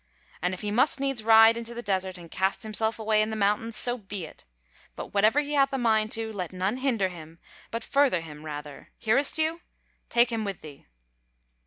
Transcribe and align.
And 0.41 0.55
if 0.55 0.61
he 0.61 0.71
must 0.71 0.99
needs 0.99 1.23
ride 1.23 1.57
into 1.57 1.75
the 1.75 1.83
desert, 1.83 2.17
and 2.17 2.31
cast 2.31 2.63
himself 2.63 2.97
away 2.97 3.21
in 3.21 3.29
the 3.29 3.35
mountains, 3.35 3.75
so 3.75 3.99
be 3.99 4.25
it. 4.25 4.45
But 4.95 5.13
whatever 5.13 5.41
he 5.41 5.53
hath 5.53 5.71
a 5.73 5.77
mind 5.77 6.11
to, 6.13 6.33
let 6.33 6.51
none 6.51 6.77
hinder 6.77 7.09
him, 7.09 7.37
but 7.69 7.83
further 7.83 8.21
him 8.21 8.43
rather; 8.43 8.89
hearest 8.97 9.37
thou? 9.37 9.59
take 10.09 10.31
him 10.31 10.43
with 10.43 10.61
thee." 10.61 10.87